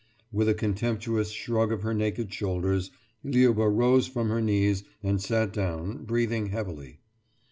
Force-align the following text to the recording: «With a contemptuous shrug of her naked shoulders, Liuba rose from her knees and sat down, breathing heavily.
«With 0.31 0.49
a 0.49 0.55
contemptuous 0.55 1.29
shrug 1.29 1.71
of 1.71 1.83
her 1.83 1.93
naked 1.93 2.33
shoulders, 2.33 2.89
Liuba 3.23 3.69
rose 3.71 4.07
from 4.07 4.29
her 4.29 4.41
knees 4.41 4.83
and 5.03 5.21
sat 5.21 5.53
down, 5.53 6.05
breathing 6.05 6.47
heavily. 6.47 7.01